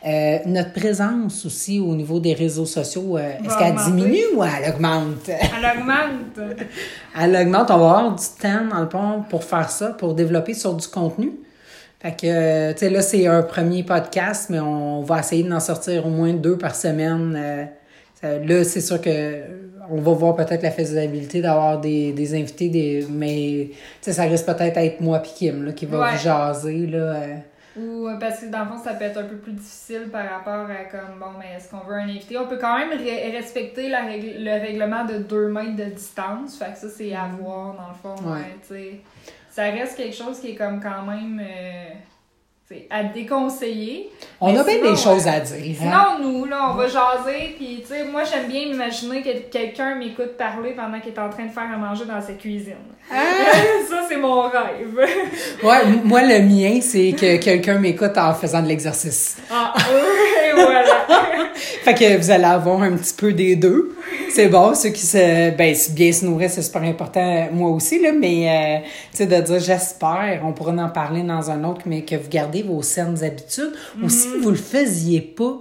Euh, 0.07 0.39
notre 0.47 0.73
présence 0.73 1.47
aussi 1.47 1.81
au 1.81 1.95
niveau 1.95 2.21
des 2.21 2.35
réseaux 2.35 2.67
sociaux, 2.67 3.17
euh, 3.17 3.33
est-ce 3.45 3.57
qu'elle 3.57 3.75
diminue 3.75 4.37
ou 4.37 4.45
elle 4.45 4.71
augmente? 4.75 5.29
Elle 5.29 5.81
augmente. 5.81 6.59
elle 7.21 7.37
augmente. 7.37 7.71
On 7.71 7.79
va 7.79 7.97
avoir 7.97 8.15
du 8.15 8.25
temps 8.41 8.67
dans 8.71 8.81
le 8.81 8.89
pont 8.89 9.25
pour 9.31 9.45
faire 9.45 9.71
ça, 9.71 9.91
pour 9.91 10.15
développer 10.15 10.55
sur 10.55 10.75
du 10.75 10.87
contenu. 10.87 11.33
Fait 12.01 12.13
que, 12.13 12.73
tu 12.73 12.79
sais, 12.79 12.91
là, 12.91 13.01
c'est 13.01 13.27
un 13.27 13.43
premier 13.43 13.83
podcast, 13.83 14.51
mais 14.51 14.61
on 14.61 15.01
va 15.01 15.21
essayer 15.21 15.43
d'en 15.43 15.61
sortir 15.61 16.07
au 16.07 16.11
moins 16.11 16.35
deux 16.35 16.59
par 16.59 16.77
semaine. 16.77 17.35
Euh, 17.35 18.45
là, 18.45 18.65
c'est 18.65 18.83
sûr 18.83 19.01
que 19.01 19.41
on 19.91 20.01
va 20.01 20.13
voir 20.13 20.37
peut-être 20.37 20.63
la 20.63 20.71
faisabilité 20.71 21.41
d'avoir 21.41 21.81
des, 21.81 22.13
des 22.13 22.35
invités, 22.35 22.69
des, 22.69 23.07
mais 23.11 23.71
ça 24.01 24.23
risque 24.25 24.47
peut-être 24.47 24.75
d'être 24.75 25.01
moi 25.01 25.23
et 25.25 25.29
Kim 25.29 25.65
là, 25.65 25.73
qui 25.73 25.87
va 25.87 26.11
vous 26.11 26.19
jaser. 26.19 26.87
Là, 26.87 27.17
Ou 27.77 28.07
euh, 28.07 28.17
parce 28.19 28.41
que 28.41 28.47
dans 28.47 28.61
le 28.61 28.67
fond, 28.67 28.79
ça 28.79 28.95
peut 28.95 29.05
être 29.05 29.19
un 29.19 29.25
peu 29.25 29.37
plus 29.37 29.53
difficile 29.53 30.09
par 30.13 30.29
rapport 30.31 30.71
à 30.71 30.85
comme 30.85 31.19
bon, 31.19 31.39
mais 31.39 31.57
est-ce 31.57 31.71
qu'on 31.71 31.81
veut 31.81 31.95
un 31.95 32.09
invité? 32.09 32.39
On 32.39 32.47
peut 32.47 32.59
quand 32.59 32.79
même 32.79 32.91
respecter 32.91 33.89
la 33.89 34.03
le 34.03 34.61
règlement 34.61 35.05
de 35.05 35.19
2 35.19 35.49
mètres 35.49 35.77
de 35.77 35.85
distance. 35.85 36.57
Fait 36.57 36.73
que 36.73 36.79
ça, 36.79 36.89
c'est 36.89 37.15
à 37.15 37.27
mm. 37.27 37.37
voir 37.37 37.75
dans 37.75 37.89
le 37.89 37.95
fond. 37.95 38.31
Ouais. 38.31 39.01
ça 39.51 39.65
reste 39.65 39.97
quelque 39.97 40.15
chose 40.15 40.41
qui 40.41 40.53
est 40.53 40.55
comme 40.55 40.81
quand 40.81 41.03
même. 41.03 41.41
Euh, 41.41 41.91
à 42.91 43.05
déconseiller. 43.05 44.11
On 44.41 44.57
a 44.57 44.65
bien 44.65 44.81
des 44.81 44.97
choses 44.97 45.27
à 45.27 45.39
dire. 45.41 45.77
Hein? 45.83 46.17
Sinon, 46.19 46.33
nous, 46.33 46.45
là, 46.47 46.71
on 46.71 46.75
va 46.75 46.87
jaser, 46.87 47.55
puis 47.57 47.83
tu 47.83 47.89
sais, 47.89 48.05
moi, 48.05 48.23
j'aime 48.25 48.49
bien 48.49 48.63
imaginer 48.63 49.23
que 49.23 49.51
quelqu'un 49.51 49.95
m'écoute 49.97 50.37
parler 50.39 50.73
pendant 50.73 50.99
qu'il 50.99 51.13
est 51.13 51.19
en 51.19 51.29
train 51.29 51.45
de 51.45 51.51
faire 51.51 51.71
à 51.73 51.77
manger 51.77 52.05
dans 52.07 52.21
sa 52.21 52.33
cuisine. 52.33 52.75
Ah! 53.13 53.15
ça, 53.89 54.03
c'est 54.09 54.17
mon 54.17 54.43
rêve. 54.43 54.97
ouais, 55.63 55.85
moi, 56.05 56.23
le 56.23 56.41
mien, 56.41 56.81
c'est 56.81 57.13
que 57.13 57.37
quelqu'un 57.37 57.79
m'écoute 57.79 58.17
en 58.17 58.33
faisant 58.33 58.63
de 58.63 58.69
l'exercice. 58.69 59.37
Ah, 59.51 59.75
et 60.49 60.53
voilà. 60.53 61.07
Fait 61.83 61.95
que 61.95 62.17
vous 62.17 62.31
allez 62.31 62.45
avoir 62.45 62.83
un 62.83 62.97
petit 62.97 63.15
peu 63.15 63.33
des 63.33 63.57
deux 63.57 63.95
c'est 64.35 64.49
bon, 64.49 64.75
ceux 64.75 64.89
qui 64.89 65.07
se, 65.07 65.51
ben, 65.57 65.77
bien 65.93 66.13
se 66.13 66.25
nourrir, 66.25 66.51
c'est 66.51 66.63
super 66.63 66.83
important, 66.83 67.49
moi 67.53 67.71
aussi, 67.71 68.03
là, 68.03 68.11
mais, 68.13 68.83
euh, 68.83 68.87
tu 69.13 69.19
sais, 69.19 69.27
de 69.27 69.41
dire, 69.41 69.61
j'espère, 69.61 70.43
on 70.45 70.53
pourra 70.53 70.73
en 70.73 70.89
parler 70.89 71.23
dans 71.23 71.51
un 71.51 71.63
autre, 71.63 71.83
mais 71.87 72.03
que 72.03 72.17
vous 72.17 72.29
gardez 72.29 72.63
vos 72.63 72.83
saines 72.83 73.23
habitudes, 73.23 73.73
ou 74.03 74.09
si 74.09 74.27
mm-hmm. 74.27 74.41
vous 74.41 74.51
le 74.51 74.57
faisiez 74.57 75.21
pas, 75.21 75.61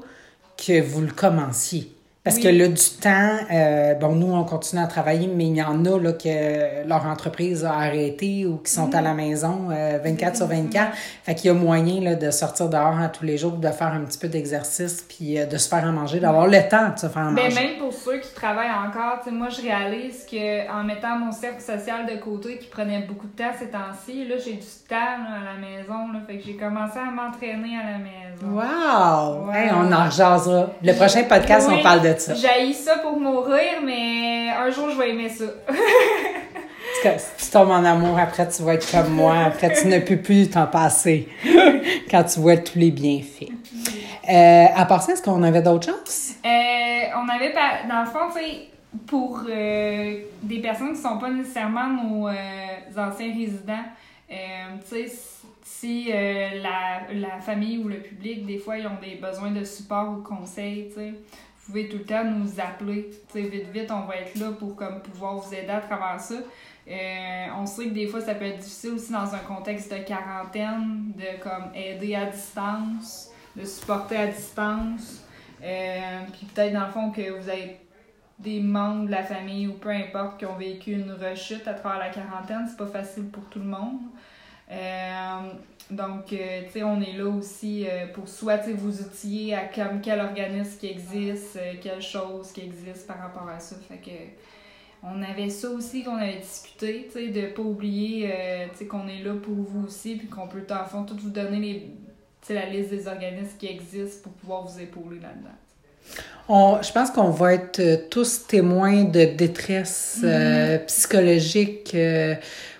que 0.57 0.81
vous 0.81 1.01
le 1.01 1.11
commenciez. 1.11 1.91
Parce 2.23 2.39
que 2.39 2.47
là, 2.47 2.69
du 2.69 2.89
temps, 3.01 3.37
euh, 3.51 3.95
bon, 3.95 4.15
nous, 4.15 4.33
on 4.33 4.45
continue 4.45 4.81
à 4.81 4.87
travailler, 4.87 5.27
mais 5.27 5.47
il 5.47 5.57
y 5.57 5.61
en 5.61 5.83
a 5.83 5.99
là, 5.99 6.13
que 6.13 6.87
leur 6.87 7.05
entreprise 7.05 7.65
a 7.65 7.73
arrêté 7.73 8.45
ou 8.45 8.59
qui 8.59 8.71
sont 8.71 8.95
à 8.95 9.01
la 9.01 9.13
maison 9.13 9.67
24 9.67 10.31
euh, 10.31 10.37
sur 10.37 10.47
24. 10.47 10.93
Fait 10.95 11.35
qu'il 11.35 11.47
y 11.47 11.49
a 11.49 11.53
moyen 11.53 11.99
là, 11.99 12.15
de 12.15 12.31
sortir 12.31 12.69
dehors 12.69 12.97
hein, 12.97 13.09
tous 13.09 13.25
les 13.25 13.37
jours, 13.37 13.51
de 13.51 13.67
faire 13.67 13.87
un 13.87 14.05
petit 14.05 14.17
peu 14.17 14.29
d'exercice, 14.29 15.05
puis 15.05 15.37
euh, 15.37 15.45
de 15.45 15.57
se 15.57 15.67
faire 15.67 15.85
à 15.85 15.91
manger, 15.91 16.21
d'avoir 16.21 16.47
le 16.47 16.59
temps 16.69 16.91
de 16.93 16.97
se 16.97 17.07
faire 17.07 17.23
à 17.23 17.31
ben, 17.31 17.43
manger. 17.43 17.55
Mais 17.55 17.61
même 17.61 17.77
pour 17.79 17.91
ceux 17.91 18.19
qui 18.19 18.33
travaillent 18.33 18.71
encore, 18.71 19.19
moi, 19.29 19.49
je 19.49 19.61
réalise 19.61 20.25
qu'en 20.25 20.83
mettant 20.85 21.17
mon 21.17 21.33
cercle 21.33 21.61
social 21.61 22.05
de 22.05 22.21
côté 22.21 22.57
qui 22.57 22.67
prenait 22.67 23.01
beaucoup 23.01 23.27
de 23.27 23.35
temps 23.35 23.51
ces 23.59 23.69
temps-ci, 23.69 24.25
là, 24.29 24.35
j'ai 24.37 24.53
du 24.53 24.65
temps 24.87 24.95
à 24.95 25.43
la 25.43 25.59
maison. 25.59 26.13
Là, 26.13 26.21
fait 26.25 26.37
que 26.37 26.45
j'ai 26.45 26.55
commencé 26.55 26.99
à 26.99 27.11
m'entraîner 27.11 27.77
à 27.77 27.91
la 27.91 27.97
maison. 27.97 28.47
Wow! 28.47 29.49
on 29.75 29.91
en 29.91 30.09
jasera. 30.09 30.69
Le 30.81 30.93
prochain 30.93 31.23
podcast, 31.23 31.69
on 31.69 31.83
parle 31.83 32.01
de 32.01 32.12
j'ai 32.35 32.73
ça 32.73 32.97
pour 32.97 33.19
mourir, 33.19 33.81
mais 33.83 34.49
un 34.49 34.69
jour, 34.69 34.89
je 34.89 34.97
vais 34.97 35.09
aimer 35.11 35.29
ça. 35.29 35.45
si 37.17 37.45
tu 37.45 37.51
tombes 37.51 37.71
en 37.71 37.83
amour, 37.83 38.17
après, 38.17 38.47
tu 38.47 38.63
vas 38.63 38.75
être 38.75 38.89
comme 38.91 39.13
moi. 39.13 39.37
Après, 39.45 39.73
tu 39.73 39.87
ne 39.87 39.99
peux 39.99 40.17
plus 40.17 40.49
t'en 40.49 40.67
passer 40.67 41.27
quand 42.11 42.23
tu 42.23 42.39
vois 42.39 42.57
tous 42.57 42.77
les 42.77 42.91
bienfaits. 42.91 43.51
Euh, 44.29 44.65
à 44.73 44.85
part 44.85 45.01
ça, 45.01 45.13
est-ce 45.13 45.21
qu'on 45.21 45.43
avait 45.43 45.61
d'autres 45.61 45.87
choses? 45.87 46.35
Euh, 46.45 46.49
on 47.15 47.27
avait, 47.27 47.53
dans 47.89 48.01
le 48.01 48.07
fond, 48.07 48.33
tu 48.33 48.43
pour 49.07 49.41
euh, 49.49 50.19
des 50.43 50.59
personnes 50.59 50.93
qui 50.93 50.99
ne 50.99 51.09
sont 51.09 51.17
pas 51.17 51.31
nécessairement 51.31 51.87
nos 51.87 52.27
anciens 52.27 53.33
résidents, 53.33 53.85
tu 54.29 54.35
sais, 54.85 55.11
si 55.63 56.11
la, 56.11 57.01
la, 57.11 57.39
famille 57.39 57.79
ou 57.79 57.87
le 57.87 57.97
public, 57.97 58.45
des 58.45 58.59
fois, 58.59 58.77
ils 58.77 58.85
ont 58.85 58.99
des 59.01 59.15
besoins 59.15 59.49
de 59.49 59.63
support 59.63 60.11
ou 60.11 60.21
de 60.21 60.27
conseils, 60.27 60.89
tu 60.89 60.99
sais, 60.99 61.13
vous 61.65 61.71
pouvez 61.71 61.87
tout 61.87 61.97
le 61.97 62.03
temps 62.03 62.25
nous 62.25 62.59
appeler. 62.59 63.09
vite, 63.33 63.69
vite, 63.71 63.89
on 63.89 64.01
va 64.01 64.17
être 64.17 64.35
là 64.35 64.51
pour 64.51 64.75
comme, 64.75 65.01
pouvoir 65.01 65.35
vous 65.37 65.53
aider 65.53 65.69
à 65.69 65.79
travers 65.79 66.19
ça. 66.19 66.35
Euh, 66.35 67.45
on 67.57 67.65
sait 67.65 67.85
que 67.85 67.93
des 67.93 68.07
fois, 68.07 68.19
ça 68.19 68.35
peut 68.35 68.45
être 68.45 68.59
difficile 68.59 68.91
aussi 68.91 69.13
dans 69.13 69.33
un 69.33 69.39
contexte 69.39 69.91
de 69.91 69.99
quarantaine, 69.99 71.13
de 71.15 71.41
comme 71.41 71.73
aider 71.73 72.15
à 72.15 72.25
distance, 72.25 73.31
de 73.55 73.63
supporter 73.63 74.17
à 74.17 74.27
distance. 74.27 75.23
Euh, 75.63 76.19
puis 76.33 76.47
peut-être 76.47 76.73
dans 76.73 76.85
le 76.85 76.91
fond 76.91 77.11
que 77.11 77.31
vous 77.31 77.47
avez 77.47 77.79
des 78.39 78.59
membres 78.59 79.05
de 79.05 79.11
la 79.11 79.23
famille 79.23 79.67
ou 79.67 79.73
peu 79.73 79.89
importe 79.89 80.39
qui 80.39 80.45
ont 80.45 80.57
vécu 80.57 80.91
une 80.91 81.13
rechute 81.13 81.65
à 81.65 81.73
travers 81.73 81.99
la 81.99 82.09
quarantaine, 82.09 82.67
c'est 82.67 82.77
pas 82.77 82.87
facile 82.87 83.29
pour 83.29 83.45
tout 83.45 83.59
le 83.59 83.65
monde. 83.65 84.01
Euh, 84.73 85.39
donc, 85.91 86.33
euh, 86.33 86.61
tu 86.65 86.71
sais, 86.71 86.83
on 86.83 86.99
est 87.01 87.13
là 87.13 87.27
aussi 87.27 87.85
euh, 87.87 88.07
pour 88.07 88.27
soit 88.27 88.67
vous 88.73 89.01
outiller 89.01 89.55
à 89.55 89.65
comme 89.65 90.01
quel 90.01 90.19
organisme 90.19 90.79
qui 90.79 90.87
existe, 90.87 91.59
quelle 91.81 92.01
chose 92.01 92.51
qui 92.51 92.61
existe 92.61 93.05
par 93.07 93.19
rapport 93.19 93.47
à 93.47 93.59
ça. 93.59 93.75
Fait 93.87 93.97
que 93.97 94.11
on 95.03 95.21
avait 95.21 95.49
ça 95.49 95.69
aussi 95.69 96.03
qu'on 96.03 96.15
avait 96.15 96.37
discuté, 96.37 97.09
tu 97.11 97.19
sais, 97.19 97.27
de 97.27 97.47
pas 97.47 97.61
oublier 97.61 98.33
tu 98.71 98.79
sais, 98.79 98.85
qu'on 98.85 99.07
est 99.07 99.21
là 99.21 99.33
pour 99.33 99.53
vous 99.53 99.85
aussi, 99.85 100.15
puis 100.15 100.27
qu'on 100.27 100.47
peut, 100.47 100.65
en 100.71 100.85
fond, 100.85 101.03
tout 101.03 101.17
vous 101.17 101.29
donner 101.29 101.59
les, 101.59 102.53
la 102.53 102.67
liste 102.67 102.89
des 102.89 103.07
organismes 103.07 103.57
qui 103.59 103.67
existent 103.67 104.21
pour 104.23 104.31
pouvoir 104.31 104.65
vous 104.65 104.79
épauler 104.79 105.19
là-dedans. 105.19 106.81
je 106.81 106.91
pense 106.93 107.11
qu'on 107.11 107.31
va 107.31 107.55
être 107.55 108.07
tous 108.09 108.47
témoins 108.47 109.03
de 109.03 109.25
détresse 109.25 110.19
mm-hmm. 110.23 110.85
psychologique 110.85 111.93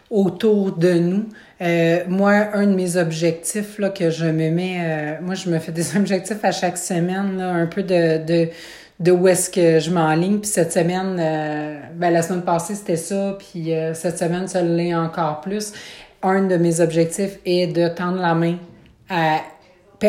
autour 0.10 0.74
de 0.78 0.94
nous. 0.94 1.26
Euh, 1.62 2.04
moi, 2.08 2.50
un 2.54 2.68
de 2.68 2.74
mes 2.74 2.98
objectifs 2.98 3.80
là, 3.80 3.90
que 3.90 4.10
je 4.10 4.26
me 4.26 4.50
mets, 4.50 4.78
euh, 4.80 5.16
moi, 5.22 5.36
je 5.36 5.50
me 5.50 5.60
fais 5.60 5.72
des 5.72 5.96
objectifs 5.98 6.44
à 6.44 6.52
chaque 6.52 6.78
semaine, 6.78 7.38
là, 7.38 7.52
un 7.52 7.68
peu 7.68 7.84
de, 7.84 8.24
de, 8.26 8.50
de 9.00 9.12
où 9.12 9.28
est-ce 9.28 9.50
que 9.50 9.80
je 9.80 9.92
m'enligne. 9.92 10.40
Puis 10.40 10.50
cette 10.50 10.74
semaine, 10.74 11.18
euh, 11.20 11.80
ben, 11.96 12.12
la 12.12 12.22
semaine 12.22 12.44
passée, 12.44 12.76
c'était 12.76 12.98
ça. 12.98 13.38
Puis 13.40 13.72
cette 13.94 14.18
semaine, 14.18 14.48
ça 14.48 14.62
l'est 14.62 14.96
encore 14.96 15.42
plus. 15.42 15.74
Un 16.22 16.48
de 16.48 16.58
mes 16.58 16.80
objectifs 16.80 17.40
est 17.46 17.68
de 17.68 17.88
tendre 17.88 18.22
la 18.22 18.34
main 18.34 18.58
à 19.10 19.42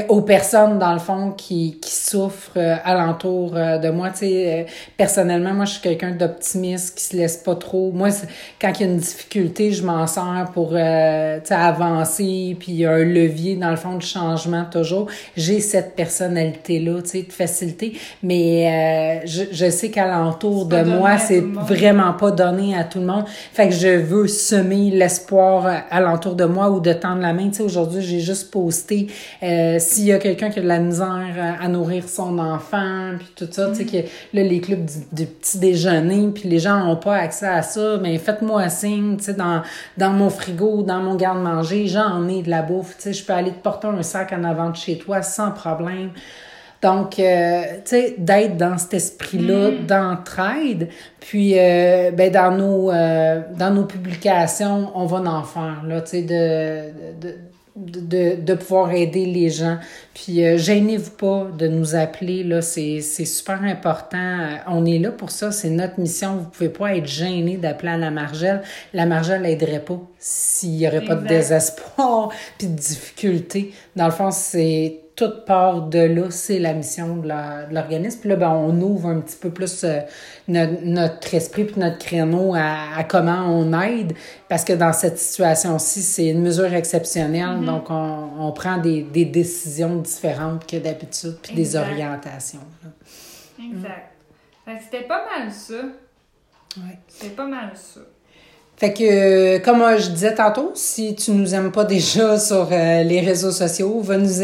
aux 0.09 0.23
personnes, 0.23 0.79
dans 0.79 0.93
le 0.93 0.99
fond, 0.99 1.33
qui, 1.37 1.79
qui 1.81 1.95
souffrent 1.95 2.57
euh, 2.57 2.77
alentour 2.85 3.53
euh, 3.55 3.79
de 3.79 3.91
moi. 3.91 4.11
Tu 4.11 4.19
sais, 4.19 4.53
euh, 4.53 4.71
personnellement, 4.97 5.55
moi, 5.55 5.65
je 5.65 5.73
suis 5.73 5.81
quelqu'un 5.81 6.11
d'optimiste 6.11 6.99
qui 6.99 7.05
se 7.05 7.17
laisse 7.17 7.37
pas 7.37 7.55
trop. 7.55 7.93
Moi, 7.93 8.09
quand 8.61 8.73
il 8.75 8.87
y 8.87 8.89
a 8.89 8.93
une 8.93 8.99
difficulté, 8.99 9.73
je 9.73 9.85
m'en 9.85 10.07
sers 10.07 10.51
pour 10.53 10.71
tu 10.71 10.75
sais, 10.77 11.55
avancer, 11.55 12.57
puis 12.59 12.73
il 12.73 12.79
y 12.79 12.87
a 12.87 12.93
un 12.93 13.05
levier, 13.05 13.57
dans 13.57 13.71
le 13.71 13.77
fond, 13.77 13.97
de 13.97 14.03
changement 14.03 14.65
toujours. 14.71 15.07
J'ai 15.37 15.61
cette 15.61 15.95
personnalité-là, 15.95 17.03
tu 17.03 17.09
sais, 17.09 17.23
de 17.23 17.33
facilité, 17.33 17.97
mais 18.23 19.23
je, 19.27 19.45
je 19.53 19.71
sais 19.71 19.91
qu'alentour 19.91 20.67
de 20.67 20.83
moi, 20.83 21.19
c'est 21.19 21.41
vraiment 21.41 22.13
pas 22.15 22.31
donné 22.31 22.77
à 22.77 22.85
tout 22.85 22.99
le 23.01 23.07
monde. 23.07 23.25
Fait 23.53 23.69
que 23.69 23.75
je 23.75 23.89
veux 23.89 24.27
semer 24.27 24.91
l'espoir 24.91 25.85
alentour 25.91 26.35
de 26.35 26.45
moi 26.45 26.71
ou 26.71 26.81
de 26.81 26.93
tendre 26.93 27.23
la 27.23 27.33
main. 27.33 27.49
Tu 27.49 27.57
sais, 27.57 27.63
aujourd'hui, 27.63 28.03
j'ai 28.03 28.21
juste 28.21 28.51
posté 28.51 29.09
s'il 29.85 30.05
y 30.05 30.13
a 30.13 30.19
quelqu'un 30.19 30.51
qui 30.51 30.59
a 30.59 30.63
de 30.63 30.69
la 30.69 30.79
misère 30.79 31.57
à, 31.61 31.69
nourrir 31.69 32.09
son 32.09 32.39
enfant, 32.39 33.13
puis 33.19 33.29
tout 33.37 33.49
ça, 33.51 33.69
tu 33.69 33.77
sais, 33.77 33.85
que 33.85 34.09
là, 34.37 34.43
les 34.43 34.61
clubs 34.61 34.85
du, 35.13 35.27
petit 35.27 35.59
déjeuner, 35.59 36.29
puis 36.35 36.49
les 36.49 36.59
gens 36.59 36.85
n'ont 36.85 36.97
pas 36.97 37.17
accès 37.17 37.47
à 37.47 37.63
ça, 37.63 37.99
mais 38.01 38.19
faites-moi 38.19 38.69
signe, 38.69 39.17
tu 39.17 39.25
sais, 39.25 39.35
dans, 39.35 39.63
dans 39.97 40.11
mon 40.11 40.31
frigo, 40.31 40.83
dans 40.83 41.01
mon 41.01 41.15
garde-manger, 41.15 41.87
j'en 41.87 42.29
ai 42.29 42.43
de 42.43 42.51
la 42.51 42.63
bouffe, 42.63 42.97
tu 42.97 43.03
sais, 43.05 43.13
je 43.13 43.25
peux 43.25 43.33
aller 43.33 43.53
te 43.53 43.63
porter 43.63 43.89
un 43.89 44.03
sac 44.03 44.33
en 44.33 44.45
avant 44.45 44.71
de 44.71 44.77
chez 44.77 44.99
toi 44.99 45.23
sans 45.23 45.51
problème. 45.51 46.11
Donc, 46.83 47.19
euh, 47.19 47.63
tu 47.77 47.97
sais, 47.97 48.15
d'être 48.19 48.59
dans 48.59 48.77
cet 48.77 48.93
esprit-là 48.93 49.71
mm. 49.71 49.87
d'entraide. 49.87 50.89
Puis, 51.19 51.59
euh, 51.59 52.11
ben, 52.11 52.31
dans, 52.31 52.55
nos, 52.55 52.91
euh, 52.91 53.41
dans 53.57 53.71
nos 53.71 53.85
publications, 53.85 54.91
on 54.95 55.07
va 55.07 55.19
en 55.19 55.43
faire, 55.45 55.83
là, 55.89 56.03
tu 56.03 56.11
sais, 56.11 56.23
de, 56.23 57.27
de 57.27 57.35
de, 57.35 57.37
de 57.77 58.55
pouvoir 58.55 58.93
aider 58.93 59.27
les 59.27 59.51
gens. 59.51 59.79
Puis 60.15 60.45
euh, 60.45 60.57
gênez-vous 60.57 61.11
pas 61.11 61.49
de 61.59 61.67
nous 61.67 61.97
appeler, 61.97 62.45
là, 62.45 62.63
c'est, 62.63 63.01
c'est 63.01 63.25
super 63.25 63.63
important. 63.63 64.17
Euh, 64.17 64.57
on 64.69 64.87
est 64.87 64.99
là 64.99 65.11
pour 65.11 65.31
ça, 65.31 65.51
c'est 65.51 65.71
notre 65.71 65.99
mission. 65.99 66.37
Vous 66.37 66.49
pouvez 66.49 66.69
pas 66.69 66.97
être 66.97 67.07
gêné 67.07 67.57
d'appeler 67.57 67.93
à 67.93 67.97
la 67.97 68.13
Margelle. 68.13 68.63
La 68.93 69.07
Margelle 69.07 69.43
n'aiderait 69.43 69.85
pas 69.85 70.01
s'il 70.21 70.77
y 70.77 70.87
aurait 70.87 71.05
pas 71.05 71.17
de 71.17 71.27
désespoir 71.27 72.31
puis 72.59 72.69
de 72.69 72.77
difficulté. 72.77 73.73
Dans 73.97 74.07
le 74.07 74.13
fond, 74.13 74.31
c'est 74.31 75.01
toute 75.17 75.45
part 75.45 75.83
de 75.83 76.01
là, 76.01 76.31
c'est 76.31 76.59
la 76.59 76.75
mission 76.75 77.17
de, 77.17 77.29
l'organisme. 77.73 78.21
Puis 78.21 78.29
là, 78.29 78.37
ben, 78.37 78.51
on 78.51 78.81
ouvre 78.81 79.09
un 79.09 79.21
petit 79.21 79.37
peu 79.37 79.51
plus 79.51 79.85
euh, 79.85 80.01
notre, 80.49 81.35
esprit 81.35 81.65
puis 81.65 81.79
notre 81.79 81.99
créneau 81.99 82.55
à, 82.55 83.05
comment 83.05 83.47
on 83.47 83.81
aide, 83.81 84.15
parce 84.49 84.65
que 84.65 84.73
dans 84.73 84.93
cette 84.93 85.19
situation-ci, 85.19 86.03
c'est 86.03 86.27
une 86.27 86.43
mesure 86.43 86.73
exceptionnelle, 86.75 87.59
mm-hmm. 87.59 87.65
donc 87.65 87.87
on, 87.91 88.53
prend 88.53 88.79
des, 88.79 89.03
décisions 89.03 89.97
différentes 89.97 90.67
que 90.67 90.77
d'habitude, 90.77 91.37
puis 91.43 91.55
des 91.55 91.77
orientations. 91.77 92.61
Exact. 93.59 94.11
C'était 94.83 95.05
pas 95.05 95.25
mal 95.25 95.53
ça. 95.53 95.75
Ouais. 96.77 96.99
C'était 97.07 97.35
pas 97.35 97.47
mal 97.47 97.71
ça. 97.75 98.01
Fait 98.77 98.93
que, 98.93 99.59
comme 99.59 99.83
je 99.99 100.11
disais 100.11 100.35
tantôt, 100.35 100.73
si 100.75 101.15
tu 101.15 101.31
nous 101.31 101.55
aimes 101.55 101.71
pas 101.71 101.85
déjà 101.85 102.39
sur 102.39 102.69
euh, 102.71 103.03
les 103.03 103.21
réseaux 103.21 103.53
sociaux, 103.53 104.01
va 104.01 104.19
nous, 104.19 104.41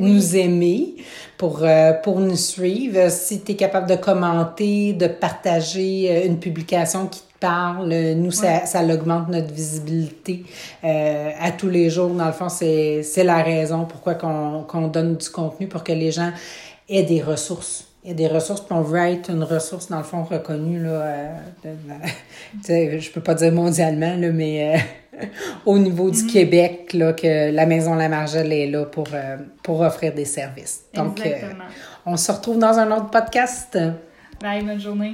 nous 0.00 0.36
aimer 0.36 0.94
pour, 1.38 1.60
euh, 1.62 1.92
pour 1.92 2.18
nous 2.18 2.36
suivre. 2.36 3.08
Si 3.10 3.40
tu 3.40 3.52
es 3.52 3.56
capable 3.56 3.88
de 3.88 3.94
commenter, 3.94 4.92
de 4.92 5.06
partager 5.06 6.10
euh, 6.10 6.26
une 6.26 6.38
publication 6.38 7.06
qui 7.06 7.20
te 7.20 7.38
parle. 7.40 7.94
Nous, 8.16 8.32
ça, 8.32 8.66
ça 8.66 8.82
augmente 8.82 9.28
notre 9.28 9.54
visibilité 9.54 10.44
euh, 10.84 11.30
à 11.40 11.52
tous 11.52 11.68
les 11.68 11.88
jours. 11.88 12.10
Dans 12.10 12.26
le 12.26 12.32
fond, 12.32 12.48
c'est 12.48 13.24
la 13.24 13.42
raison 13.42 13.84
pourquoi 13.84 14.14
qu'on 14.14 14.64
qu'on 14.64 14.88
donne 14.88 15.16
du 15.16 15.30
contenu 15.30 15.68
pour 15.68 15.84
que 15.84 15.92
les 15.92 16.10
gens 16.10 16.32
aient 16.88 17.04
des 17.04 17.22
ressources. 17.22 17.87
Il 18.08 18.12
y 18.12 18.14
a 18.24 18.26
des 18.26 18.34
ressources, 18.34 18.62
puis 18.62 18.72
on 18.72 18.80
veut 18.80 19.00
être 19.00 19.30
une 19.30 19.44
ressource, 19.44 19.90
dans 19.90 19.98
le 19.98 20.02
fond, 20.02 20.24
reconnue, 20.24 20.82
là, 20.82 20.90
euh, 20.92 21.36
de, 21.62 22.98
je 22.98 23.10
peux 23.10 23.20
pas 23.20 23.34
dire 23.34 23.52
mondialement, 23.52 24.16
là, 24.16 24.32
mais 24.32 24.80
euh, 25.20 25.26
au 25.66 25.78
niveau 25.78 26.10
du 26.10 26.20
mm-hmm. 26.20 26.32
Québec, 26.32 26.92
là, 26.94 27.12
que 27.12 27.50
la 27.50 27.66
Maison 27.66 27.94
La 27.94 28.08
Margelle 28.08 28.50
est 28.50 28.66
là 28.66 28.86
pour, 28.86 29.08
euh, 29.12 29.36
pour 29.62 29.82
offrir 29.82 30.14
des 30.14 30.24
services. 30.24 30.84
Donc, 30.94 31.20
on 32.06 32.16
se 32.16 32.32
retrouve 32.32 32.58
dans 32.58 32.78
un 32.78 32.90
autre 32.92 33.10
podcast. 33.10 33.78
Bye, 34.40 34.64
bonne 34.64 34.80
journée. 34.80 35.12